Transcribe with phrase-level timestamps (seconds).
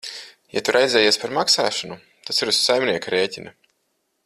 [0.53, 1.99] Ja tu raizējies par maksāšanu,
[2.31, 3.55] tas ir uz saimnieka rēķina.